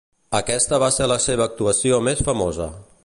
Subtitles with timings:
[0.37, 2.69] Aquesta va ser la seva actuació més famosa.